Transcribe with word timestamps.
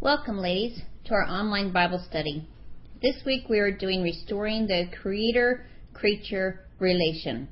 Welcome, 0.00 0.38
ladies, 0.38 0.82
to 1.06 1.14
our 1.14 1.24
online 1.24 1.72
Bible 1.72 2.04
study. 2.06 2.46
This 3.00 3.22
week 3.24 3.48
we 3.48 3.58
are 3.60 3.70
doing 3.70 4.02
Restoring 4.02 4.66
the 4.66 4.90
Creator 5.00 5.64
Creature 5.94 6.60
Relation. 6.78 7.48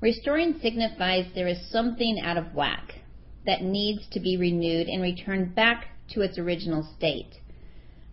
Restoring 0.00 0.60
signifies 0.62 1.24
there 1.34 1.48
is 1.48 1.70
something 1.70 2.20
out 2.22 2.36
of 2.36 2.54
whack 2.54 3.00
that 3.44 3.62
needs 3.62 4.06
to 4.12 4.20
be 4.20 4.36
renewed 4.36 4.86
and 4.86 5.02
returned 5.02 5.56
back 5.56 5.86
to 6.10 6.20
its 6.20 6.38
original 6.38 6.86
state. 6.96 7.34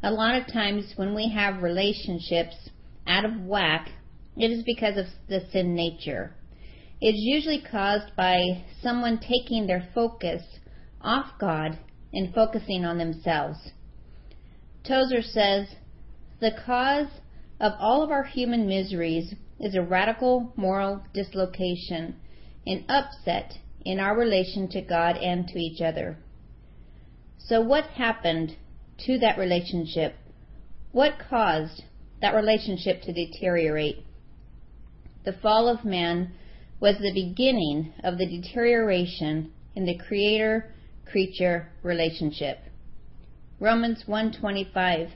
A 0.02 0.12
lot 0.12 0.42
of 0.42 0.52
times 0.52 0.94
when 0.96 1.14
we 1.14 1.30
have 1.30 1.62
relationships 1.62 2.70
out 3.06 3.26
of 3.26 3.42
whack, 3.42 3.90
it 4.38 4.50
is 4.50 4.64
because 4.64 4.98
of 4.98 5.06
the 5.28 5.42
sin 5.52 5.76
nature. 5.76 6.34
It 7.00 7.10
is 7.10 7.22
usually 7.22 7.62
caused 7.62 8.16
by 8.16 8.64
someone 8.82 9.20
taking 9.20 9.68
their 9.68 9.88
focus 9.94 10.42
off 11.02 11.34
God 11.40 11.78
and 12.14 12.34
focusing 12.34 12.86
on 12.86 12.98
themselves. 12.98 13.72
Tozer 14.84 15.22
says, 15.22 15.68
The 16.40 16.52
cause 16.66 17.08
of 17.60 17.74
all 17.80 18.04
of 18.04 18.12
our 18.12 18.24
human 18.24 18.68
miseries 18.68 19.34
is 19.60 19.76
a 19.76 19.82
radical 19.82 20.54
moral 20.56 21.04
dislocation, 21.14 22.16
an 22.66 22.86
upset 22.88 23.58
in 23.84 24.00
our 24.00 24.18
relation 24.18 24.68
to 24.70 24.82
God 24.82 25.18
and 25.18 25.48
to 25.48 25.60
each 25.60 25.82
other. 25.82 26.18
So, 27.40 27.62
what 27.62 27.86
happened 27.86 28.56
to 29.06 29.18
that 29.20 29.38
relationship? 29.38 30.16
What 30.92 31.14
caused 31.30 31.84
that 32.22 32.36
relationship 32.36 33.02
to 33.04 33.14
deteriorate? 33.14 34.04
The 35.26 35.34
fall 35.34 35.68
of 35.68 35.86
man 35.86 36.32
was 36.80 36.98
the 36.98 37.14
beginning 37.14 37.94
of 38.04 38.18
the 38.18 38.26
deterioration 38.26 39.52
in 39.76 39.86
the 39.86 39.98
creator 39.98 40.74
creature 41.12 41.70
relationship. 41.84 42.60
Romans 43.60 44.04
1:25 44.08 45.12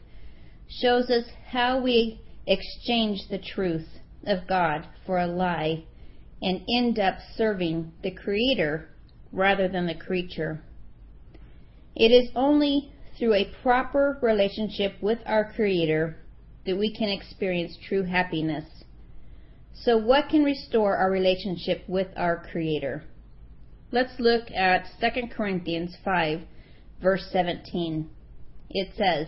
shows 0.67 1.09
us 1.09 1.25
how 1.47 1.79
we 1.79 2.19
exchange 2.47 3.27
the 3.29 3.37
truth 3.37 3.99
of 4.25 4.47
God 4.47 4.87
for 5.05 5.19
a 5.19 5.27
lie 5.27 5.83
and 6.41 6.61
end 6.69 6.99
up 6.99 7.19
serving 7.35 7.91
the 8.01 8.11
creator 8.11 8.89
rather 9.31 9.67
than 9.67 9.85
the 9.85 9.95
creature. 9.95 10.61
It 11.95 12.11
is 12.11 12.31
only 12.35 12.91
through 13.17 13.35
a 13.35 13.51
proper 13.61 14.17
relationship 14.21 14.93
with 15.01 15.19
our 15.25 15.51
creator 15.53 16.17
that 16.65 16.77
we 16.77 16.93
can 16.93 17.09
experience 17.09 17.77
true 17.77 18.03
happiness. 18.03 18.65
So 19.73 19.97
what 19.97 20.29
can 20.29 20.43
restore 20.43 20.95
our 20.95 21.11
relationship 21.11 21.83
with 21.87 22.07
our 22.15 22.37
creator? 22.51 23.03
Let's 23.91 24.19
look 24.19 24.49
at 24.51 24.85
2 25.01 25.27
Corinthians 25.35 25.97
5 26.03 26.41
verse 27.01 27.27
17. 27.31 28.09
It 28.69 28.89
says, 28.95 29.27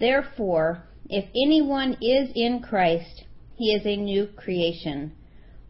Therefore, 0.00 0.84
if 1.08 1.26
anyone 1.34 1.98
is 2.00 2.30
in 2.34 2.62
Christ, 2.62 3.24
he 3.56 3.72
is 3.72 3.84
a 3.84 3.96
new 3.96 4.26
creation. 4.26 5.12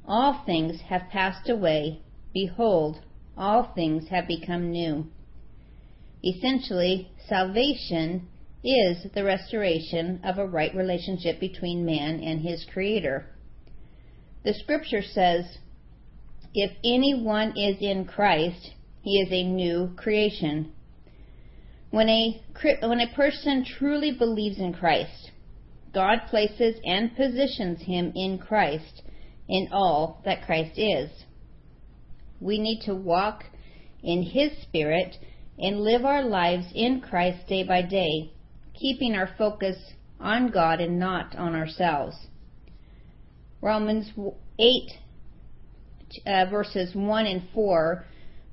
All 0.07 0.43
things 0.45 0.81
have 0.83 1.09
passed 1.11 1.49
away. 1.49 2.03
Behold, 2.33 3.01
all 3.37 3.73
things 3.75 4.09
have 4.09 4.29
become 4.29 4.71
new. 4.71 5.07
Essentially, 6.25 7.11
salvation 7.29 8.29
is 8.63 9.07
the 9.13 9.25
restoration 9.25 10.21
of 10.23 10.39
a 10.39 10.47
right 10.47 10.75
relationship 10.75 11.41
between 11.41 11.85
man 11.85 12.21
and 12.21 12.43
his 12.43 12.65
Creator. 12.73 13.27
The 14.45 14.55
scripture 14.55 15.03
says, 15.03 15.59
If 16.55 16.73
anyone 16.85 17.57
is 17.57 17.77
in 17.81 18.05
Christ, 18.05 18.73
he 19.03 19.21
is 19.21 19.33
a 19.33 19.43
new 19.43 19.93
creation. 19.97 20.73
When 21.91 22.09
a, 22.09 22.43
when 22.83 23.01
a 23.01 23.15
person 23.15 23.65
truly 23.65 24.13
believes 24.13 24.59
in 24.59 24.73
Christ, 24.73 25.31
God 25.93 26.21
places 26.29 26.81
and 26.85 27.15
positions 27.17 27.83
him 27.83 28.13
in 28.15 28.39
Christ 28.39 29.03
in 29.49 29.69
all 29.73 30.23
that 30.25 30.45
Christ 30.47 30.79
is. 30.79 31.11
We 32.41 32.59
need 32.59 32.81
to 32.87 32.95
walk 32.95 33.45
in 34.03 34.23
His 34.23 34.51
Spirit 34.63 35.17
and 35.59 35.81
live 35.81 36.05
our 36.05 36.23
lives 36.23 36.67
in 36.75 37.01
Christ 37.01 37.47
day 37.47 37.63
by 37.63 37.83
day, 37.83 38.33
keeping 38.75 39.15
our 39.15 39.29
focus 39.39 39.77
on 40.19 40.51
God 40.51 40.81
and 40.81 40.99
not 40.99 41.37
on 41.37 41.55
ourselves. 41.55 42.17
Romans 43.61 44.11
8, 44.59 44.91
uh, 46.27 46.47
verses 46.51 46.95
1 46.95 47.27
and 47.27 47.43
4 47.55 48.05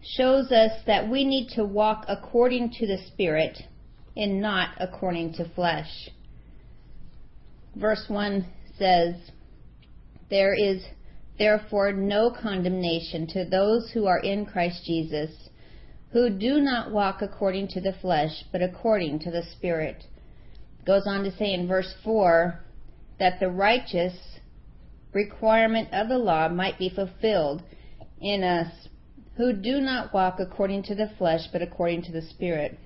shows 0.02 0.52
us 0.52 0.72
that 0.86 1.10
we 1.10 1.26
need 1.26 1.50
to 1.50 1.66
walk 1.66 2.06
according 2.08 2.72
to 2.72 2.88
the 2.88 2.98
Spirit 3.08 3.58
and 4.16 4.42
not 4.42 4.70
according 4.80 5.34
to 5.34 5.50
flesh. 5.56 6.10
Verse 7.76 8.06
1 8.08 8.46
says, 8.78 9.16
There 10.30 10.54
is 10.54 10.84
therefore 11.38 11.94
no 11.94 12.30
condemnation 12.30 13.28
to 13.28 13.46
those 13.46 13.92
who 13.94 14.06
are 14.06 14.20
in 14.20 14.46
Christ 14.46 14.84
Jesus, 14.86 15.50
who 16.12 16.30
do 16.30 16.60
not 16.60 16.92
walk 16.92 17.22
according 17.22 17.68
to 17.70 17.82
the 17.82 17.94
flesh, 18.02 18.44
but 18.52 18.62
according 18.62 19.20
to 19.20 19.32
the 19.32 19.44
Spirit. 19.44 20.06
Goes 20.86 21.04
on 21.06 21.24
to 21.24 21.38
say 21.38 21.54
in 21.54 21.68
verse 21.68 21.94
4 22.04 22.60
that 23.20 23.40
the 23.40 23.50
righteous 23.50 24.39
requirement 25.14 25.90
of 25.92 26.08
the 26.08 26.18
law 26.18 26.48
might 26.50 26.78
be 26.78 26.90
fulfilled 26.90 27.64
in 28.22 28.44
us 28.44 28.88
who 29.38 29.54
do 29.54 29.80
not 29.80 30.14
walk 30.14 30.40
according 30.40 30.84
to 30.84 30.96
the 30.96 31.10
flesh, 31.18 31.48
but 31.52 31.62
according 31.62 32.04
to 32.04 32.12
the 32.12 32.22
Spirit. 32.22 32.78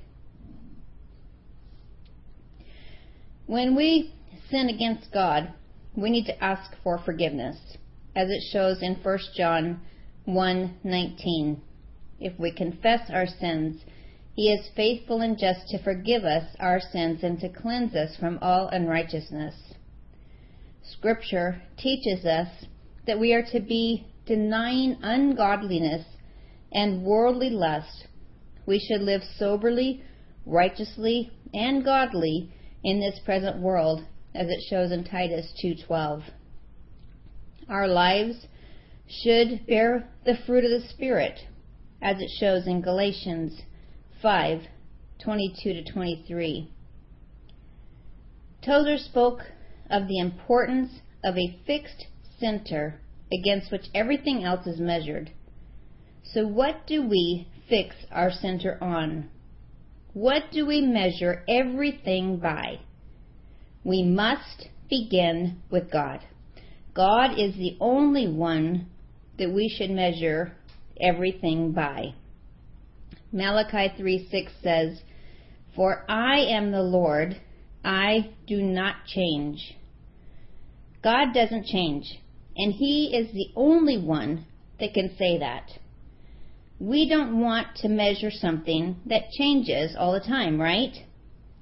When 3.48 3.76
we 3.76 4.14
sin 4.50 4.70
against 4.70 5.12
God, 5.12 5.52
we 5.96 6.10
need 6.10 6.26
to 6.26 6.44
ask 6.44 6.76
for 6.84 6.98
forgiveness, 7.00 7.58
as 8.16 8.30
it 8.30 8.44
shows 8.52 8.82
in 8.82 8.96
1 8.96 9.20
John 9.36 9.82
1:19. 10.28 11.58
If 12.20 12.40
we 12.40 12.52
confess 12.52 13.10
our 13.10 13.28
sins, 13.28 13.84
he 14.36 14.52
is 14.52 14.70
faithful 14.76 15.22
and 15.22 15.38
just 15.38 15.68
to 15.70 15.84
forgive 15.84 16.24
us 16.24 16.56
our 16.60 16.80
sins 16.80 17.24
and 17.24 17.40
to 17.40 17.50
cleanse 17.50 17.96
us 17.96 18.16
from 18.16 18.40
all 18.42 18.68
unrighteousness. 18.68 19.73
Scripture 20.84 21.62
teaches 21.78 22.26
us 22.26 22.66
that 23.08 23.20
we 23.20 23.34
are 23.34 23.46
to 23.52 23.60
be 23.60 24.06
denying 24.26 24.98
ungodliness 25.02 26.06
and 26.72 27.04
worldly 27.04 27.50
lust, 27.50 28.08
we 28.66 28.80
should 28.80 29.02
live 29.02 29.22
soberly, 29.38 30.02
righteously, 30.46 31.32
and 31.54 31.84
godly 31.84 32.52
in 32.84 33.00
this 33.00 33.20
present 33.24 33.60
world, 33.60 34.02
as 34.34 34.48
it 34.50 34.62
shows 34.70 34.92
in 34.92 35.04
Titus 35.04 35.54
2:12. 35.64 36.24
Our 37.70 37.88
lives 37.88 38.48
should 39.08 39.66
bear 39.68 40.10
the 40.26 40.36
fruit 40.36 40.66
of 40.66 40.72
the 40.72 40.88
Spirit, 40.90 41.40
as 42.02 42.20
it 42.20 42.30
shows 42.40 42.68
in 42.68 42.82
Galatians 42.82 43.62
5:22 44.22 45.74
to 45.74 45.84
23. 45.84 46.68
Tozer 48.62 48.98
spoke 48.98 49.52
of 49.94 50.08
the 50.08 50.18
importance 50.18 50.92
of 51.24 51.38
a 51.38 51.58
fixed 51.66 52.08
center 52.40 53.00
against 53.32 53.72
which 53.72 53.86
everything 53.94 54.44
else 54.44 54.66
is 54.68 54.80
measured. 54.80 55.32
So, 56.24 56.48
what 56.48 56.88
do 56.88 57.08
we 57.08 57.48
fix 57.70 57.96
our 58.12 58.32
center 58.32 58.78
on? 58.84 59.30
What 60.14 60.52
do 60.52 60.66
we 60.66 60.82
measure 60.82 61.44
everything 61.48 62.38
by? 62.38 62.80
We 63.84 64.04
must 64.04 64.68
begin 64.90 65.62
with 65.70 65.92
God. 65.92 66.22
God 66.94 67.38
is 67.38 67.56
the 67.56 67.78
only 67.80 68.28
one 68.28 68.88
that 69.38 69.52
we 69.52 69.68
should 69.70 69.90
measure 69.90 70.56
everything 71.00 71.72
by. 71.72 72.14
Malachi 73.32 73.90
3:6 73.98 74.54
says, 74.62 75.02
"For 75.76 76.06
I 76.08 76.40
am 76.40 76.72
the 76.72 76.84
Lord, 76.84 77.38
I 77.84 78.30
do 78.46 78.62
not 78.62 79.06
change." 79.08 79.76
God 81.04 81.34
doesn't 81.34 81.66
change, 81.66 82.20
and 82.56 82.74
he 82.74 83.16
is 83.16 83.34
the 83.34 83.52
only 83.56 83.98
one 83.98 84.46
that 84.80 84.94
can 84.94 85.16
say 85.18 85.38
that 85.40 85.70
we 86.80 87.08
don't 87.08 87.40
want 87.40 87.68
to 87.78 87.88
measure 87.88 88.32
something 88.32 88.98
that 89.06 89.32
changes 89.38 89.96
all 89.98 90.12
the 90.12 90.20
time, 90.20 90.60
right? 90.60 90.94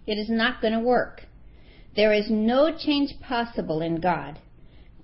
It 0.07 0.17
is 0.17 0.29
not 0.29 0.61
going 0.61 0.73
to 0.73 0.79
work. 0.79 1.23
There 1.95 2.13
is 2.13 2.25
no 2.29 2.75
change 2.75 3.13
possible 3.21 3.81
in 3.81 3.99
God. 3.99 4.39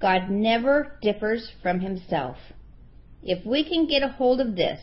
God 0.02 0.30
never 0.30 0.98
differs 1.02 1.52
from 1.62 1.82
himself. 1.82 2.38
If 3.22 3.46
we 3.46 3.64
can 3.64 3.88
get 3.88 4.02
a 4.02 4.08
hold 4.08 4.40
of 4.40 4.56
this, 4.56 4.80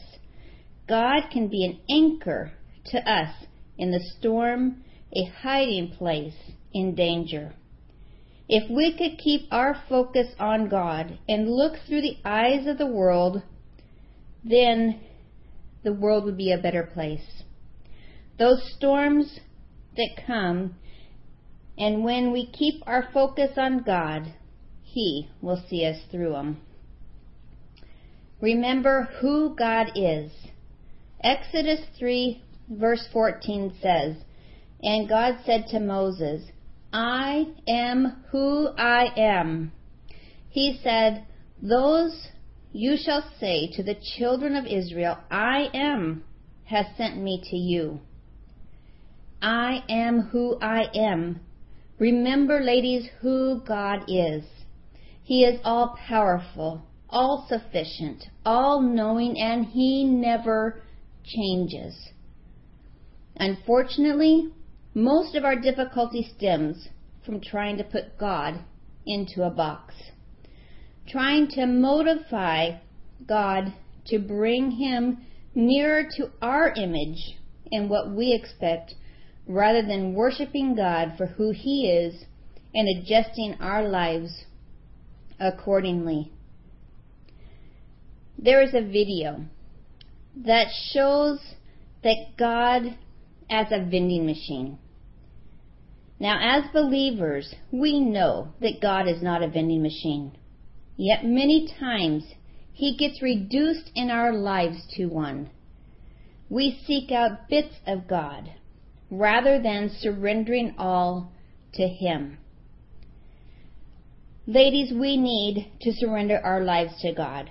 God 0.88 1.30
can 1.32 1.48
be 1.48 1.64
an 1.64 1.80
anchor 1.90 2.52
to 2.92 2.98
us 2.98 3.46
in 3.78 3.90
the 3.90 4.04
storm, 4.18 4.84
a 5.16 5.24
hiding 5.24 5.96
place 5.96 6.34
in 6.72 6.94
danger. 6.94 7.54
If 8.48 8.70
we 8.70 8.96
could 8.96 9.18
keep 9.18 9.48
our 9.50 9.74
focus 9.88 10.34
on 10.38 10.68
God 10.68 11.18
and 11.28 11.50
look 11.50 11.74
through 11.86 12.02
the 12.02 12.18
eyes 12.24 12.66
of 12.66 12.78
the 12.78 12.86
world, 12.86 13.42
then 14.44 15.00
the 15.82 15.92
world 15.94 16.24
would 16.24 16.36
be 16.36 16.52
a 16.52 16.58
better 16.58 16.82
place. 16.82 17.42
those 18.38 18.74
storms 18.76 19.38
that 19.96 20.10
come, 20.26 20.74
and 21.78 22.02
when 22.04 22.32
we 22.32 22.46
keep 22.46 22.82
our 22.86 23.08
focus 23.12 23.52
on 23.56 23.82
God, 23.82 24.34
He 24.82 25.28
will 25.40 25.62
see 25.68 25.84
us 25.86 26.00
through 26.10 26.32
them. 26.32 26.60
Remember 28.40 29.08
who 29.20 29.54
God 29.56 29.92
is. 29.94 30.32
Exodus 31.22 31.80
3 31.98 32.42
verse 32.68 33.06
14 33.12 33.74
says, 33.80 34.16
And 34.82 35.08
God 35.08 35.38
said 35.44 35.66
to 35.70 35.80
Moses, 35.80 36.42
I 36.96 37.46
am 37.66 38.22
who 38.30 38.68
I 38.78 39.08
am. 39.16 39.72
He 40.48 40.78
said, 40.80 41.26
Those 41.60 42.28
you 42.72 42.96
shall 42.96 43.28
say 43.40 43.68
to 43.72 43.82
the 43.82 43.96
children 44.16 44.54
of 44.54 44.64
Israel, 44.64 45.18
I 45.28 45.70
am 45.74 46.22
has 46.66 46.86
sent 46.96 47.16
me 47.18 47.42
to 47.50 47.56
you. 47.56 47.98
I 49.42 49.82
am 49.88 50.20
who 50.20 50.56
I 50.60 50.84
am. 50.94 51.40
Remember, 51.98 52.60
ladies, 52.60 53.08
who 53.20 53.60
God 53.66 54.04
is. 54.06 54.44
He 55.24 55.42
is 55.42 55.60
all 55.64 55.96
powerful, 56.06 56.82
all 57.10 57.44
sufficient, 57.48 58.22
all 58.46 58.80
knowing, 58.80 59.36
and 59.40 59.66
He 59.66 60.04
never 60.04 60.80
changes. 61.24 61.96
Unfortunately, 63.34 64.52
most 64.94 65.34
of 65.34 65.44
our 65.44 65.56
difficulty 65.56 66.28
stems 66.36 66.88
from 67.26 67.40
trying 67.40 67.76
to 67.76 67.84
put 67.84 68.18
God 68.18 68.60
into 69.06 69.42
a 69.42 69.50
box 69.50 69.94
trying 71.08 71.48
to 71.48 71.66
motivate 71.66 72.80
God 73.26 73.72
to 74.06 74.18
bring 74.18 74.72
him 74.72 75.18
nearer 75.54 76.04
to 76.16 76.30
our 76.42 76.72
image 76.72 77.36
and 77.70 77.88
what 77.88 78.10
we 78.10 78.32
expect 78.32 78.94
rather 79.46 79.82
than 79.82 80.14
worshiping 80.14 80.74
God 80.74 81.14
for 81.16 81.26
who 81.26 81.52
he 81.52 81.90
is 81.90 82.24
and 82.74 82.88
adjusting 82.88 83.54
our 83.60 83.86
lives 83.86 84.44
accordingly. 85.38 86.32
There 88.38 88.62
is 88.62 88.74
a 88.74 88.80
video 88.80 89.44
that 90.36 90.68
shows 90.92 91.38
that 92.02 92.36
God 92.36 92.98
as 93.48 93.66
a 93.70 93.84
vending 93.84 94.26
machine. 94.26 94.78
Now, 96.24 96.38
as 96.40 96.72
believers, 96.72 97.54
we 97.70 98.00
know 98.00 98.54
that 98.62 98.80
God 98.80 99.06
is 99.06 99.22
not 99.22 99.42
a 99.42 99.48
vending 99.48 99.82
machine. 99.82 100.32
Yet 100.96 101.22
many 101.22 101.68
times 101.78 102.24
he 102.72 102.96
gets 102.96 103.20
reduced 103.20 103.90
in 103.94 104.10
our 104.10 104.32
lives 104.32 104.86
to 104.96 105.04
one. 105.04 105.50
We 106.48 106.80
seek 106.86 107.12
out 107.12 107.50
bits 107.50 107.74
of 107.86 108.08
God 108.08 108.50
rather 109.10 109.60
than 109.60 109.90
surrendering 109.98 110.76
all 110.78 111.30
to 111.74 111.86
him. 111.86 112.38
Ladies, 114.46 114.94
we 114.98 115.18
need 115.18 115.72
to 115.82 115.92
surrender 115.92 116.40
our 116.42 116.64
lives 116.64 116.94
to 117.02 117.12
God. 117.12 117.50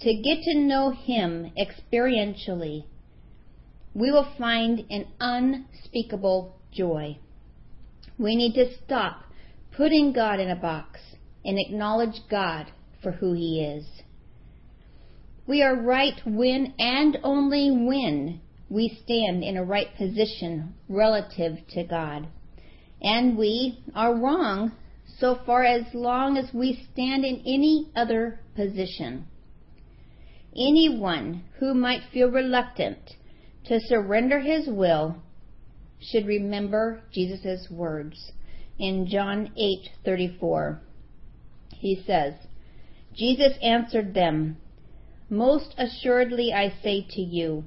To 0.00 0.12
get 0.12 0.42
to 0.42 0.58
know 0.58 0.90
him 0.90 1.50
experientially, 1.58 2.84
we 3.94 4.10
will 4.10 4.34
find 4.36 4.84
an 4.90 5.06
unspeakable 5.18 6.60
joy. 6.70 7.20
We 8.18 8.36
need 8.36 8.54
to 8.54 8.74
stop 8.84 9.22
putting 9.76 10.12
God 10.12 10.40
in 10.40 10.50
a 10.50 10.56
box 10.56 11.00
and 11.44 11.58
acknowledge 11.58 12.20
God 12.30 12.72
for 13.02 13.12
who 13.12 13.34
He 13.34 13.62
is. 13.62 13.86
We 15.46 15.62
are 15.62 15.76
right 15.76 16.20
when 16.24 16.74
and 16.78 17.18
only 17.22 17.70
when 17.70 18.40
we 18.68 18.98
stand 19.04 19.44
in 19.44 19.56
a 19.56 19.64
right 19.64 19.94
position 19.96 20.74
relative 20.88 21.58
to 21.70 21.84
God. 21.84 22.26
And 23.00 23.38
we 23.38 23.78
are 23.94 24.14
wrong 24.14 24.72
so 25.18 25.38
far 25.46 25.62
as 25.62 25.84
long 25.94 26.36
as 26.36 26.52
we 26.52 26.86
stand 26.92 27.24
in 27.24 27.42
any 27.46 27.90
other 27.94 28.40
position. 28.56 29.26
Anyone 30.56 31.44
who 31.58 31.74
might 31.74 32.02
feel 32.12 32.30
reluctant 32.30 32.98
to 33.66 33.78
surrender 33.80 34.40
his 34.40 34.66
will 34.66 35.22
should 36.00 36.26
remember 36.26 37.02
Jesus' 37.12 37.70
words 37.70 38.32
in 38.78 39.06
John 39.06 39.52
8:34 39.56 40.80
he 41.78 42.02
says, 42.06 42.34
Jesus 43.14 43.56
answered 43.62 44.14
them, 44.14 44.56
Most 45.28 45.74
assuredly 45.78 46.52
I 46.52 46.70
say 46.82 47.06
to 47.10 47.20
you, 47.20 47.64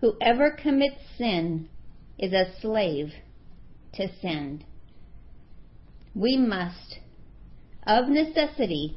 whoever 0.00 0.50
commits 0.50 1.00
sin 1.16 1.68
is 2.18 2.32
a 2.32 2.52
slave 2.60 3.12
to 3.94 4.08
sin. 4.20 4.64
We 6.14 6.36
must, 6.36 6.98
of 7.86 8.08
necessity, 8.08 8.96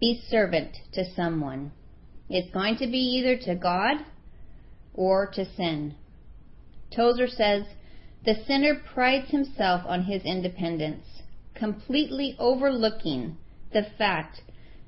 be 0.00 0.22
servant 0.28 0.76
to 0.92 1.04
someone. 1.14 1.72
It's 2.28 2.52
going 2.52 2.76
to 2.76 2.86
be 2.86 2.98
either 2.98 3.36
to 3.44 3.54
God 3.54 4.04
or 4.94 5.26
to 5.28 5.44
sin. 5.54 5.94
Tozer 6.94 7.28
says, 7.28 7.64
the 8.28 8.44
sinner 8.46 8.74
prides 8.74 9.30
himself 9.30 9.80
on 9.86 10.02
his 10.02 10.22
independence, 10.22 11.22
completely 11.54 12.36
overlooking 12.38 13.34
the 13.72 13.86
fact 13.96 14.42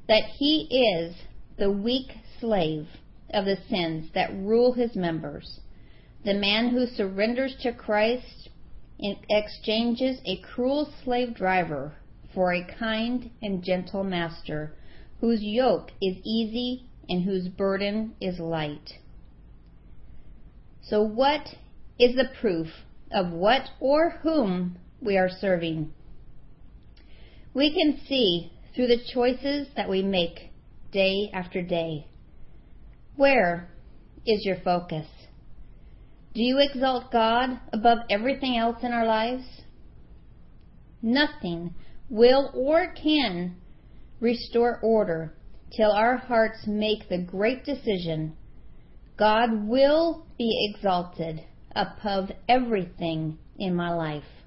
that 0.08 0.24
he 0.36 0.68
is 0.68 1.14
the 1.56 1.70
weak 1.70 2.12
slave 2.38 2.86
of 3.30 3.46
the 3.46 3.56
sins 3.70 4.10
that 4.12 4.30
rule 4.34 4.74
his 4.74 4.94
members. 4.94 5.60
The 6.22 6.34
man 6.34 6.68
who 6.68 6.86
surrenders 6.86 7.56
to 7.62 7.72
Christ 7.72 8.50
exchanges 9.30 10.20
a 10.26 10.42
cruel 10.42 10.92
slave 11.02 11.34
driver 11.34 11.94
for 12.34 12.52
a 12.52 12.68
kind 12.78 13.30
and 13.40 13.64
gentle 13.64 14.04
master 14.04 14.74
whose 15.22 15.42
yoke 15.42 15.92
is 16.02 16.18
easy 16.26 16.84
and 17.08 17.24
whose 17.24 17.48
burden 17.48 18.12
is 18.20 18.38
light. 18.38 18.98
So, 20.82 21.02
what 21.02 21.54
is 21.98 22.16
the 22.16 22.28
proof 22.38 22.68
of 23.12 23.32
what 23.32 23.62
or 23.80 24.10
whom 24.22 24.78
we 25.00 25.16
are 25.16 25.28
serving? 25.28 25.92
We 27.54 27.72
can 27.74 28.00
see 28.06 28.52
through 28.74 28.88
the 28.88 29.02
choices 29.12 29.68
that 29.76 29.88
we 29.88 30.02
make 30.02 30.52
day 30.92 31.30
after 31.32 31.62
day. 31.62 32.06
Where 33.16 33.68
is 34.26 34.44
your 34.44 34.56
focus? 34.64 35.06
Do 36.34 36.42
you 36.42 36.58
exalt 36.58 37.10
God 37.10 37.58
above 37.72 37.98
everything 38.08 38.56
else 38.56 38.78
in 38.82 38.92
our 38.92 39.06
lives? 39.06 39.44
Nothing 41.02 41.74
will 42.08 42.52
or 42.54 42.92
can 42.92 43.56
restore 44.20 44.78
order 44.82 45.34
till 45.76 45.90
our 45.90 46.16
hearts 46.16 46.66
make 46.66 47.08
the 47.08 47.18
great 47.18 47.64
decision 47.64 48.36
God 49.16 49.68
will 49.68 50.26
be 50.38 50.72
exalted 50.72 51.42
above 51.74 52.30
everything 52.48 53.38
in 53.58 53.74
my 53.74 53.90
life. 53.92 54.44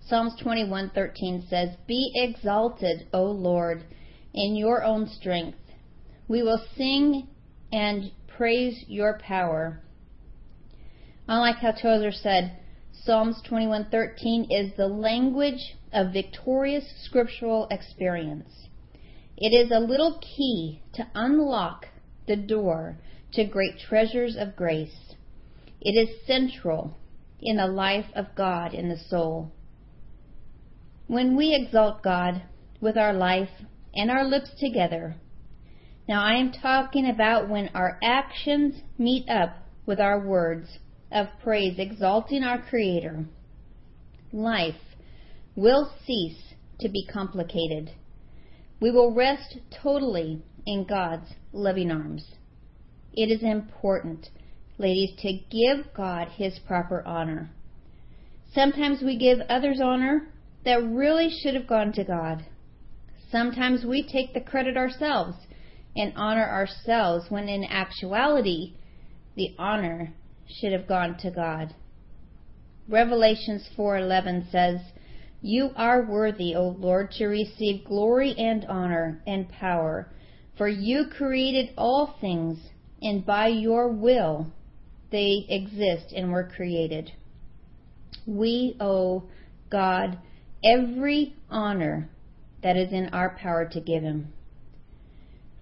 Psalms 0.00 0.34
21:13 0.36 1.46
says, 1.48 1.76
"Be 1.86 2.12
exalted, 2.14 3.06
O 3.12 3.24
Lord, 3.24 3.84
in 4.32 4.54
your 4.54 4.82
own 4.84 5.06
strength. 5.08 5.58
We 6.28 6.42
will 6.42 6.62
sing 6.76 7.28
and 7.72 8.10
praise 8.26 8.84
your 8.88 9.18
power." 9.18 9.80
I 11.26 11.38
like 11.38 11.56
how 11.56 11.72
Tozer 11.72 12.12
said, 12.12 12.58
Psalms 12.92 13.40
21:13 13.42 14.50
is 14.50 14.74
the 14.74 14.88
language 14.88 15.76
of 15.92 16.12
victorious 16.12 16.86
scriptural 17.02 17.66
experience. 17.70 18.68
It 19.36 19.52
is 19.52 19.70
a 19.70 19.80
little 19.80 20.18
key 20.20 20.80
to 20.94 21.06
unlock 21.14 21.88
the 22.26 22.36
door 22.36 22.98
to 23.32 23.44
great 23.44 23.78
treasures 23.78 24.36
of 24.36 24.56
grace. 24.56 25.13
It 25.84 25.92
is 25.92 26.26
central 26.26 26.96
in 27.40 27.58
the 27.58 27.66
life 27.66 28.06
of 28.16 28.34
God 28.34 28.72
in 28.72 28.88
the 28.88 28.96
soul. 28.96 29.52
When 31.06 31.36
we 31.36 31.54
exalt 31.54 32.02
God 32.02 32.42
with 32.80 32.96
our 32.96 33.12
life 33.12 33.50
and 33.94 34.10
our 34.10 34.24
lips 34.24 34.50
together, 34.58 35.16
now 36.08 36.22
I 36.22 36.36
am 36.36 36.52
talking 36.52 37.08
about 37.08 37.50
when 37.50 37.68
our 37.74 37.98
actions 38.02 38.80
meet 38.96 39.28
up 39.28 39.56
with 39.84 40.00
our 40.00 40.26
words 40.26 40.78
of 41.12 41.26
praise 41.42 41.78
exalting 41.78 42.42
our 42.42 42.62
Creator, 42.62 43.26
life 44.32 44.96
will 45.54 45.92
cease 46.06 46.54
to 46.80 46.88
be 46.88 47.06
complicated. 47.06 47.90
We 48.80 48.90
will 48.90 49.14
rest 49.14 49.58
totally 49.82 50.42
in 50.66 50.84
God's 50.84 51.34
loving 51.52 51.90
arms. 51.90 52.24
It 53.12 53.30
is 53.30 53.42
important, 53.42 54.30
ladies, 54.78 55.10
to 55.18 55.32
give 55.32 55.94
God 55.94 56.28
His 56.36 56.58
proper 56.66 57.06
honor. 57.06 57.50
Sometimes 58.52 59.02
we 59.02 59.16
give 59.16 59.38
others 59.48 59.80
honor 59.82 60.28
that 60.64 60.82
really 60.82 61.30
should 61.30 61.54
have 61.54 61.66
gone 61.66 61.92
to 61.92 62.04
God. 62.04 62.44
Sometimes 63.30 63.84
we 63.84 64.02
take 64.02 64.34
the 64.34 64.40
credit 64.40 64.76
ourselves 64.76 65.36
and 65.96 66.12
honor 66.16 66.48
ourselves 66.48 67.26
when 67.30 67.48
in 67.48 67.64
actuality 67.64 68.74
the 69.36 69.54
honor 69.58 70.12
should 70.48 70.72
have 70.72 70.86
gone 70.86 71.16
to 71.18 71.30
God. 71.30 71.74
Revelations 72.88 73.68
4:11 73.76 74.50
says, 74.50 74.80
"You 75.40 75.70
are 75.76 76.02
worthy, 76.02 76.54
O 76.54 76.68
Lord, 76.68 77.12
to 77.12 77.26
receive 77.26 77.84
glory 77.84 78.34
and 78.36 78.64
honor 78.66 79.22
and 79.26 79.48
power, 79.48 80.12
for 80.56 80.68
you 80.68 81.06
created 81.06 81.72
all 81.76 82.06
things, 82.20 82.70
and 83.02 83.24
by 83.24 83.48
your 83.48 83.88
will 83.88 84.52
they 85.14 85.46
exist 85.48 86.12
and 86.12 86.32
were 86.32 86.50
created." 86.56 87.12
We 88.26 88.76
owe 88.80 89.22
God 89.70 90.18
every 90.64 91.34
honor 91.48 92.08
that 92.62 92.76
is 92.76 92.92
in 92.92 93.10
our 93.10 93.30
power 93.36 93.64
to 93.66 93.80
give 93.80 94.02
him. 94.02 94.32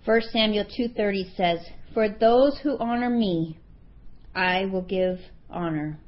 1 0.06 0.22
Samuel 0.32 0.64
2:30 0.64 1.24
says, 1.36 1.68
"For 1.92 2.08
those 2.08 2.58
who 2.60 2.78
honor 2.78 3.10
me, 3.10 3.58
I 4.34 4.64
will 4.64 4.82
give 4.82 5.20
honor." 5.50 5.98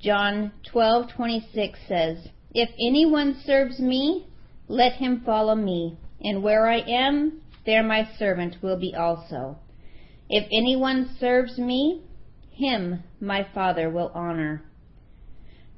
John 0.00 0.52
12:26 0.64 1.78
says, 1.86 2.28
"If 2.54 2.70
anyone 2.80 3.34
serves 3.44 3.78
me, 3.80 4.26
let 4.68 4.94
him 4.94 5.20
follow 5.20 5.54
me, 5.54 5.98
and 6.22 6.42
where 6.42 6.66
I 6.68 6.78
am, 6.78 7.42
there 7.66 7.82
my 7.82 8.08
servant 8.18 8.62
will 8.62 8.78
be 8.78 8.94
also. 8.94 9.58
If 10.30 10.46
anyone 10.52 11.10
serves 11.18 11.58
me, 11.58 12.00
him 12.54 13.02
my 13.20 13.44
Father 13.54 13.90
will 13.90 14.10
honor." 14.14 14.62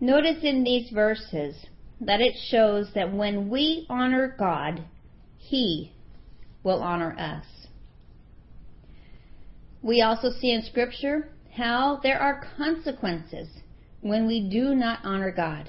Notice 0.01 0.43
in 0.43 0.63
these 0.63 0.91
verses 0.91 1.67
that 2.01 2.21
it 2.21 2.37
shows 2.37 2.93
that 2.95 3.13
when 3.13 3.49
we 3.49 3.87
honor 3.89 4.35
God, 4.39 4.85
he 5.39 5.93
will 6.63 6.83
honor 6.83 7.15
us. 7.19 7.45
We 9.83 10.03
also 10.03 10.31
see 10.31 10.53
in 10.53 10.63
Scripture 10.63 11.29
how 11.53 12.01
there 12.03 12.19
are 12.19 12.45
consequences 12.57 13.49
when 14.01 14.27
we 14.27 14.49
do 14.49 14.75
not 14.75 14.99
honor 15.05 15.31
God. 15.31 15.69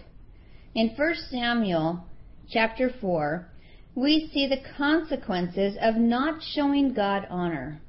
In 0.76 0.90
1 0.90 1.16
Samuel 1.30 2.06
chapter 2.50 2.90
4, 2.90 3.48
we 3.96 4.30
see 4.34 4.48
the 4.48 4.62
consequences 4.78 5.78
of 5.82 5.96
not 5.96 6.42
showing 6.44 6.94
God 6.94 7.26
honor. 7.30 7.80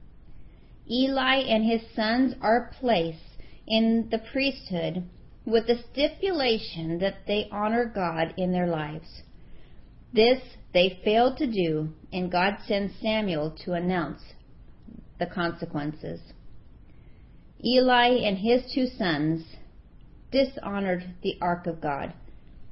Eli 0.91 1.37
and 1.37 1.65
his 1.65 1.83
sons 1.95 2.35
are 2.41 2.73
placed 2.81 3.19
in 3.67 4.09
the 4.11 4.19
priesthood 4.33 5.05
with 5.45 5.67
the 5.67 5.83
stipulation 5.93 6.99
that 6.99 7.27
they 7.27 7.49
honor 7.51 7.85
God 7.85 8.35
in 8.37 8.53
their 8.53 8.67
lives. 8.67 9.23
This 10.13 10.41
they 10.73 11.01
failed 11.05 11.39
to 11.39 11.47
do, 11.47 11.91
and 12.13 12.31
God 12.31 12.59
sends 12.67 12.95
Samuel 13.01 13.55
to 13.65 13.73
announce 13.73 14.21
the 15.19 15.27
consequences. 15.27 16.21
Eli 17.65 18.09
and 18.09 18.39
his 18.39 18.71
two 18.73 18.87
sons 18.87 19.45
dishonored 20.31 21.05
the 21.23 21.37
ark 21.41 21.67
of 21.67 21.81
God 21.81 22.13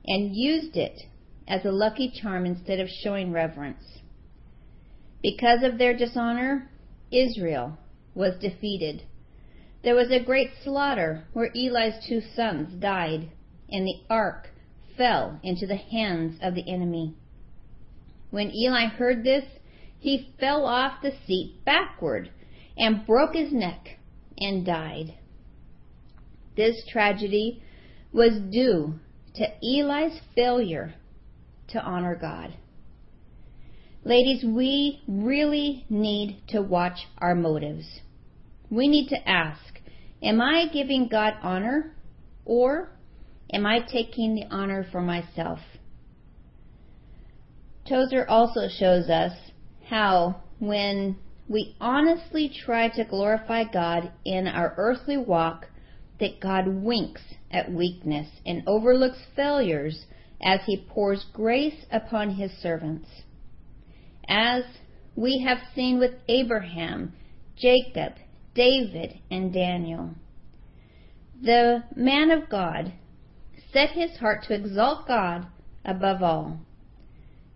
and 0.06 0.36
used 0.36 0.76
it 0.76 1.02
as 1.48 1.64
a 1.64 1.72
lucky 1.72 2.10
charm 2.10 2.46
instead 2.46 2.80
of 2.80 2.88
showing 2.88 3.32
reverence. 3.32 3.82
Because 5.22 5.62
of 5.62 5.78
their 5.78 5.96
dishonor, 5.96 6.70
Israel 7.10 7.78
was 8.16 8.34
defeated. 8.40 9.02
There 9.84 9.94
was 9.94 10.10
a 10.10 10.24
great 10.24 10.50
slaughter 10.64 11.24
where 11.32 11.52
Eli's 11.54 12.04
two 12.08 12.20
sons 12.34 12.72
died, 12.80 13.28
and 13.70 13.86
the 13.86 14.00
ark 14.10 14.50
fell 14.96 15.38
into 15.44 15.66
the 15.66 15.76
hands 15.76 16.38
of 16.42 16.54
the 16.54 16.68
enemy. 16.68 17.14
When 18.30 18.50
Eli 18.50 18.86
heard 18.86 19.22
this, 19.22 19.44
he 19.98 20.34
fell 20.40 20.66
off 20.66 21.02
the 21.02 21.12
seat 21.26 21.64
backward 21.64 22.30
and 22.76 23.06
broke 23.06 23.34
his 23.34 23.52
neck 23.52 23.98
and 24.38 24.64
died. 24.64 25.14
This 26.56 26.84
tragedy 26.88 27.62
was 28.12 28.40
due 28.50 28.98
to 29.34 29.46
Eli's 29.62 30.20
failure 30.34 30.94
to 31.68 31.80
honor 31.80 32.16
God. 32.16 32.54
Ladies, 34.04 34.44
we 34.44 35.02
really 35.08 35.84
need 35.90 36.40
to 36.48 36.62
watch 36.62 37.06
our 37.18 37.34
motives. 37.34 38.00
We 38.70 38.88
need 38.88 39.08
to 39.08 39.28
ask, 39.28 39.80
am 40.22 40.40
I 40.40 40.66
giving 40.72 41.08
God 41.08 41.34
honor 41.42 41.94
or 42.44 42.90
am 43.52 43.66
I 43.66 43.80
taking 43.80 44.34
the 44.34 44.46
honor 44.50 44.86
for 44.90 45.00
myself? 45.00 45.60
Tozer 47.88 48.28
also 48.28 48.68
shows 48.68 49.08
us 49.08 49.32
how 49.88 50.42
when 50.58 51.16
we 51.48 51.76
honestly 51.80 52.48
try 52.48 52.88
to 52.88 53.04
glorify 53.04 53.64
God 53.64 54.10
in 54.24 54.48
our 54.48 54.74
earthly 54.76 55.16
walk, 55.16 55.66
that 56.18 56.40
God 56.40 56.66
winks 56.66 57.22
at 57.50 57.70
weakness 57.70 58.28
and 58.44 58.62
overlooks 58.66 59.18
failures 59.36 60.06
as 60.42 60.60
he 60.66 60.84
pours 60.88 61.26
grace 61.32 61.84
upon 61.92 62.30
his 62.30 62.50
servants. 62.52 63.08
As 64.28 64.64
we 65.14 65.44
have 65.46 65.58
seen 65.74 65.98
with 65.98 66.14
Abraham, 66.28 67.12
Jacob, 67.56 68.14
David, 68.56 69.20
and 69.30 69.52
Daniel. 69.52 70.14
The 71.42 71.84
man 71.94 72.30
of 72.30 72.48
God 72.48 72.94
set 73.72 73.90
his 73.90 74.16
heart 74.16 74.44
to 74.44 74.54
exalt 74.54 75.06
God 75.06 75.46
above 75.84 76.22
all. 76.22 76.60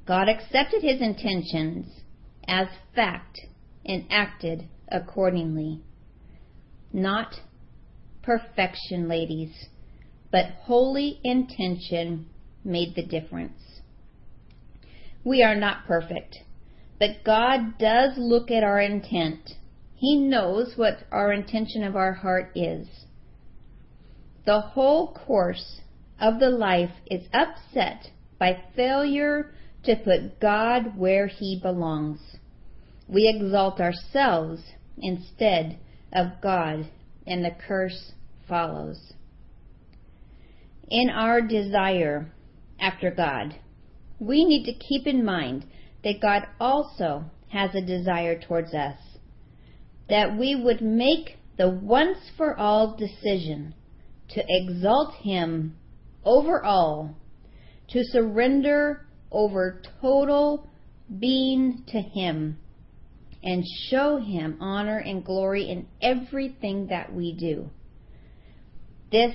God 0.06 0.28
accepted 0.28 0.82
his 0.82 1.00
intentions 1.00 1.86
as 2.46 2.68
fact 2.94 3.40
and 3.86 4.04
acted 4.10 4.68
accordingly. 4.88 5.80
Not 6.92 7.36
perfection, 8.22 9.08
ladies, 9.08 9.68
but 10.30 10.46
holy 10.62 11.20
intention 11.24 12.26
made 12.62 12.94
the 12.94 13.06
difference. 13.06 13.80
We 15.24 15.42
are 15.42 15.54
not 15.54 15.86
perfect, 15.86 16.38
but 16.98 17.24
God 17.24 17.78
does 17.78 18.18
look 18.18 18.50
at 18.50 18.62
our 18.62 18.80
intent. 18.80 19.54
He 20.00 20.16
knows 20.16 20.78
what 20.78 21.00
our 21.12 21.30
intention 21.30 21.84
of 21.84 21.94
our 21.94 22.14
heart 22.14 22.52
is. 22.54 22.88
The 24.46 24.62
whole 24.62 25.12
course 25.12 25.82
of 26.18 26.40
the 26.40 26.48
life 26.48 26.92
is 27.10 27.28
upset 27.34 28.10
by 28.38 28.62
failure 28.74 29.52
to 29.84 29.96
put 29.96 30.40
God 30.40 30.96
where 30.96 31.26
He 31.26 31.60
belongs. 31.60 32.18
We 33.08 33.28
exalt 33.28 33.78
ourselves 33.78 34.62
instead 34.96 35.78
of 36.14 36.40
God, 36.40 36.88
and 37.26 37.44
the 37.44 37.54
curse 37.68 38.12
follows. 38.48 39.12
In 40.88 41.10
our 41.10 41.42
desire 41.42 42.32
after 42.80 43.10
God, 43.10 43.56
we 44.18 44.46
need 44.46 44.64
to 44.64 44.72
keep 44.72 45.06
in 45.06 45.26
mind 45.26 45.66
that 46.04 46.22
God 46.22 46.44
also 46.58 47.26
has 47.50 47.74
a 47.74 47.82
desire 47.82 48.40
towards 48.40 48.72
us. 48.72 48.96
That 50.10 50.36
we 50.36 50.56
would 50.56 50.82
make 50.82 51.38
the 51.56 51.70
once 51.70 52.18
for 52.36 52.58
all 52.58 52.96
decision 52.96 53.74
to 54.30 54.44
exalt 54.48 55.14
Him 55.22 55.76
over 56.24 56.64
all, 56.64 57.16
to 57.90 58.02
surrender 58.04 59.06
over 59.30 59.80
total 60.00 60.66
being 61.18 61.84
to 61.88 62.00
Him, 62.00 62.58
and 63.42 63.64
show 63.88 64.18
Him 64.18 64.56
honor 64.60 64.98
and 64.98 65.24
glory 65.24 65.68
in 65.68 65.86
everything 66.02 66.88
that 66.88 67.12
we 67.12 67.32
do. 67.32 67.70
This 69.10 69.34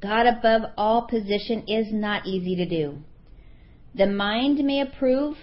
God 0.00 0.26
above 0.26 0.70
all 0.76 1.02
position 1.02 1.64
is 1.68 1.86
not 1.92 2.26
easy 2.26 2.56
to 2.56 2.66
do. 2.66 2.98
The 3.94 4.06
mind 4.06 4.58
may 4.58 4.80
approve, 4.80 5.36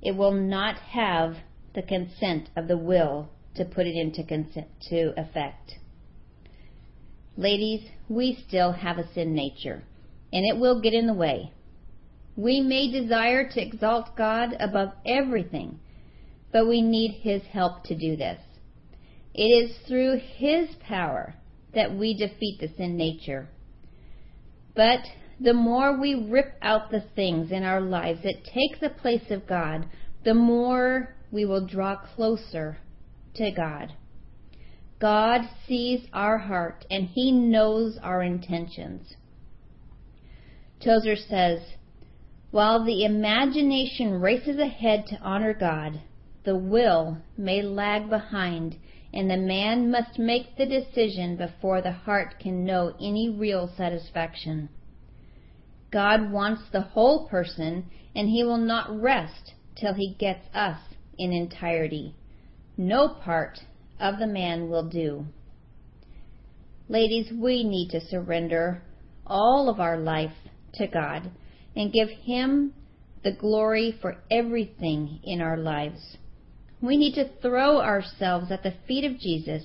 it 0.00 0.16
will 0.16 0.32
not 0.32 0.76
have 0.78 1.36
the 1.74 1.82
consent 1.82 2.48
of 2.56 2.68
the 2.68 2.76
will 2.76 3.28
to 3.56 3.64
put 3.64 3.86
it 3.86 3.96
into 3.96 4.24
consent 4.24 4.68
to 4.88 5.12
effect. 5.18 5.74
Ladies, 7.36 7.88
we 8.08 8.42
still 8.46 8.72
have 8.72 8.98
a 8.98 9.12
sin 9.14 9.34
nature, 9.34 9.82
and 10.32 10.44
it 10.44 10.58
will 10.58 10.80
get 10.80 10.94
in 10.94 11.06
the 11.06 11.14
way. 11.14 11.52
We 12.36 12.60
may 12.60 12.90
desire 12.90 13.48
to 13.50 13.60
exalt 13.60 14.16
God 14.16 14.54
above 14.58 14.92
everything, 15.06 15.80
but 16.52 16.66
we 16.66 16.82
need 16.82 17.20
His 17.22 17.42
help 17.42 17.84
to 17.84 17.94
do 17.94 18.16
this. 18.16 18.40
It 19.34 19.44
is 19.44 19.76
through 19.86 20.20
His 20.36 20.68
power 20.86 21.34
that 21.74 21.94
we 21.94 22.14
defeat 22.14 22.58
the 22.60 22.68
sin 22.76 22.96
nature. 22.96 23.48
But 24.74 25.00
the 25.40 25.54
more 25.54 25.98
we 25.98 26.14
rip 26.14 26.54
out 26.62 26.90
the 26.90 27.04
things 27.14 27.50
in 27.50 27.62
our 27.64 27.80
lives 27.80 28.22
that 28.22 28.44
take 28.44 28.80
the 28.80 28.90
place 28.90 29.30
of 29.30 29.46
God, 29.46 29.86
the 30.24 30.34
more 30.34 31.14
we 31.30 31.44
will 31.44 31.66
draw 31.66 31.96
closer 31.96 32.78
to 33.34 33.50
God. 33.50 33.92
God 35.00 35.42
sees 35.66 36.06
our 36.12 36.38
heart 36.38 36.84
and 36.90 37.06
He 37.06 37.32
knows 37.32 37.98
our 38.02 38.22
intentions. 38.22 39.16
Tozer 40.80 41.16
says, 41.16 41.60
while 42.50 42.84
the 42.84 43.04
imagination 43.04 44.20
races 44.20 44.58
ahead 44.58 45.06
to 45.06 45.18
honor 45.20 45.54
God, 45.54 46.00
the 46.44 46.56
will 46.56 47.18
may 47.36 47.62
lag 47.62 48.10
behind 48.10 48.76
and 49.14 49.30
the 49.30 49.36
man 49.36 49.90
must 49.90 50.18
make 50.18 50.56
the 50.56 50.66
decision 50.66 51.36
before 51.36 51.82
the 51.82 51.92
heart 51.92 52.38
can 52.40 52.64
know 52.64 52.94
any 53.00 53.28
real 53.28 53.70
satisfaction. 53.76 54.68
God 55.90 56.32
wants 56.32 56.62
the 56.72 56.80
whole 56.80 57.28
person, 57.28 57.90
and 58.16 58.28
he 58.28 58.42
will 58.42 58.58
not 58.58 59.00
rest 59.00 59.52
till 59.76 59.92
he 59.92 60.14
gets 60.18 60.46
us 60.54 60.78
in 61.18 61.32
entirety. 61.32 62.14
No 62.84 63.08
part 63.08 63.60
of 64.00 64.18
the 64.18 64.26
man 64.26 64.68
will 64.68 64.88
do. 64.88 65.26
Ladies, 66.88 67.30
we 67.32 67.62
need 67.62 67.90
to 67.90 68.00
surrender 68.00 68.82
all 69.24 69.68
of 69.68 69.78
our 69.78 69.96
life 69.96 70.34
to 70.74 70.88
God 70.88 71.30
and 71.76 71.92
give 71.92 72.08
Him 72.08 72.74
the 73.22 73.30
glory 73.30 73.96
for 74.02 74.16
everything 74.32 75.20
in 75.22 75.40
our 75.40 75.56
lives. 75.56 76.16
We 76.80 76.96
need 76.96 77.14
to 77.14 77.30
throw 77.40 77.80
ourselves 77.80 78.50
at 78.50 78.64
the 78.64 78.74
feet 78.88 79.04
of 79.04 79.20
Jesus 79.20 79.62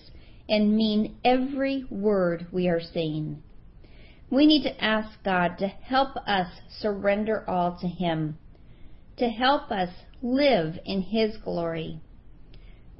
and 0.47 0.77
mean 0.77 1.17
every 1.25 1.85
word 1.89 2.45
we 2.51 2.67
are 2.67 2.79
saying. 2.79 3.41
We 4.29 4.45
need 4.45 4.61
to 4.61 4.83
ask 4.83 5.23
God 5.23 5.57
to 5.57 5.67
help 5.67 6.15
us 6.27 6.51
surrender 6.69 7.43
all 7.49 7.79
to 7.81 7.87
Him, 7.87 8.37
to 9.17 9.27
help 9.27 9.71
us 9.71 9.89
live 10.21 10.77
in 10.85 11.01
His 11.01 11.35
glory. 11.37 11.99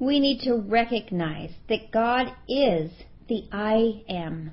We 0.00 0.20
need 0.20 0.40
to 0.44 0.54
recognize 0.54 1.50
that 1.68 1.90
God 1.90 2.28
is 2.48 2.90
the 3.28 3.48
I 3.50 4.02
am. 4.08 4.52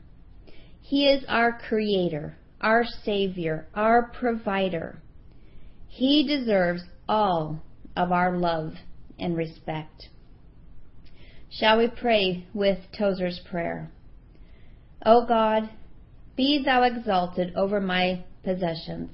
He 0.81 1.07
is 1.07 1.23
our 1.27 1.59
Creator, 1.67 2.35
our 2.61 2.83
Savior, 2.83 3.67
our 3.75 4.09
Provider. 4.09 5.01
He 5.87 6.27
deserves 6.27 6.83
all 7.07 7.61
of 7.95 8.11
our 8.11 8.37
love 8.37 8.73
and 9.19 9.37
respect. 9.37 10.09
Shall 11.49 11.77
we 11.77 11.87
pray 11.87 12.47
with 12.53 12.79
Tozer's 12.97 13.39
prayer? 13.49 13.91
O 15.05 15.25
God, 15.27 15.69
be 16.35 16.61
thou 16.63 16.83
exalted 16.83 17.55
over 17.55 17.79
my 17.79 18.23
possessions. 18.43 19.11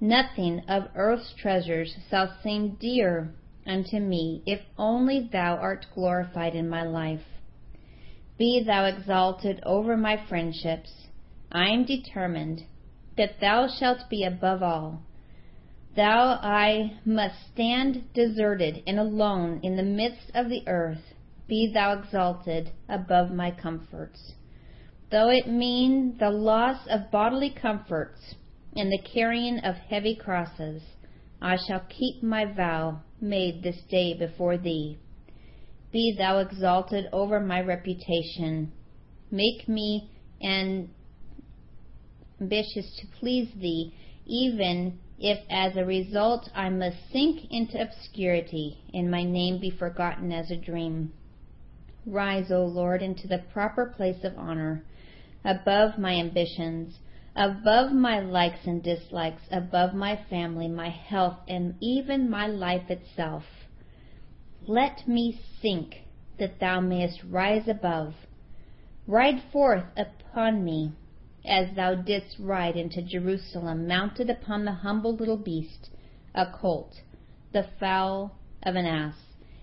Nothing 0.00 0.60
of 0.68 0.84
earth's 0.94 1.34
treasures 1.40 1.94
shall 2.08 2.36
seem 2.42 2.76
dear 2.80 3.34
unto 3.66 3.98
me 3.98 4.42
if 4.46 4.60
only 4.78 5.28
thou 5.32 5.56
art 5.56 5.86
glorified 5.94 6.54
in 6.54 6.68
my 6.68 6.82
life. 6.82 7.24
Be 8.38 8.62
thou 8.64 8.86
exalted 8.86 9.60
over 9.64 9.96
my 9.96 10.16
friendships. 10.28 11.08
I 11.52 11.68
am 11.68 11.84
determined 11.84 12.64
that 13.16 13.40
thou 13.40 13.68
shalt 13.68 14.08
be 14.08 14.24
above 14.24 14.62
all. 14.62 15.02
Thou 15.94 16.38
I 16.40 16.98
must 17.04 17.34
stand 17.52 18.14
deserted 18.14 18.82
and 18.86 18.98
alone 18.98 19.60
in 19.62 19.76
the 19.76 19.82
midst 19.82 20.30
of 20.34 20.48
the 20.48 20.62
earth. 20.66 21.14
Be 21.46 21.70
thou 21.72 21.98
exalted 21.98 22.70
above 22.88 23.30
my 23.30 23.50
comforts. 23.50 24.34
Though 25.10 25.28
it 25.28 25.48
mean 25.48 26.16
the 26.18 26.30
loss 26.30 26.86
of 26.86 27.10
bodily 27.10 27.50
comforts 27.50 28.36
and 28.76 28.90
the 28.90 29.02
carrying 29.02 29.58
of 29.58 29.74
heavy 29.74 30.14
crosses, 30.14 30.82
I 31.42 31.56
shall 31.56 31.80
keep 31.88 32.22
my 32.22 32.44
vow 32.44 33.00
made 33.20 33.62
this 33.62 33.80
day 33.90 34.14
before 34.14 34.56
thee. 34.56 34.98
Be 35.92 36.14
thou 36.16 36.38
exalted 36.38 37.06
over 37.12 37.40
my 37.40 37.60
reputation. 37.60 38.72
Make 39.30 39.68
me 39.68 40.10
ambitious 40.40 40.90
to 43.00 43.06
please 43.18 43.48
thee, 43.56 43.92
even 44.26 44.98
if 45.18 45.38
as 45.50 45.76
a 45.76 45.84
result 45.84 46.48
I 46.54 46.70
must 46.70 46.96
sink 47.12 47.50
into 47.50 47.80
obscurity 47.80 48.78
and 48.94 49.10
my 49.10 49.22
name 49.22 49.60
be 49.60 49.70
forgotten 49.70 50.32
as 50.32 50.50
a 50.50 50.56
dream. 50.56 51.12
Rise, 52.06 52.50
O 52.50 52.64
Lord, 52.64 53.02
into 53.02 53.28
the 53.28 53.44
proper 53.52 53.86
place 53.86 54.24
of 54.24 54.38
honor, 54.38 54.84
above 55.44 55.98
my 55.98 56.14
ambitions, 56.14 56.98
above 57.36 57.92
my 57.92 58.20
likes 58.20 58.66
and 58.66 58.82
dislikes, 58.82 59.42
above 59.50 59.94
my 59.94 60.18
family, 60.28 60.68
my 60.68 60.88
health, 60.88 61.38
and 61.48 61.74
even 61.80 62.28
my 62.28 62.46
life 62.46 62.90
itself. 62.90 63.44
Let 64.66 65.06
me 65.06 65.40
sink, 65.60 66.02
that 66.38 66.58
thou 66.58 66.80
mayest 66.80 67.22
rise 67.28 67.68
above. 67.68 68.14
Ride 69.06 69.42
forth 69.52 69.84
upon 69.96 70.64
me, 70.64 70.92
as 71.44 71.74
thou 71.74 71.94
didst 71.94 72.36
ride 72.38 72.76
into 72.76 73.02
Jerusalem, 73.02 73.86
mounted 73.86 74.28
upon 74.28 74.64
the 74.64 74.72
humble 74.72 75.14
little 75.14 75.36
beast, 75.36 75.90
a 76.34 76.46
colt, 76.46 77.00
the 77.52 77.66
foal 77.78 78.36
of 78.62 78.74
an 78.74 78.86
ass, 78.86 79.14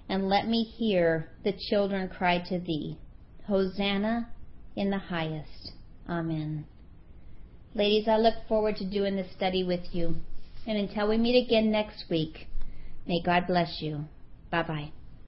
and 0.10 0.30
let 0.30 0.48
me 0.48 0.64
hear 0.64 1.30
the 1.44 1.54
children 1.70 2.10
cry 2.10 2.40
to 2.50 2.60
thee, 2.60 2.98
Hosanna 3.46 4.30
in 4.76 4.90
the 4.90 4.98
highest. 4.98 5.72
Amen. 6.10 6.66
Ladies, 7.76 8.08
I 8.08 8.18
look 8.18 8.36
forward 8.48 8.78
to 8.78 8.86
doing 8.86 9.16
this 9.16 9.32
study 9.36 9.64
with 9.64 9.94
you. 9.94 10.16
And 10.66 10.78
until 10.78 11.10
we 11.10 11.18
meet 11.18 11.46
again 11.46 11.72
next 11.72 12.06
week, 12.10 12.48
may 13.08 13.22
God 13.22 13.48
bless 13.48 13.82
you. 13.82 14.06
Bye 14.52 14.64
bye. 14.64 14.92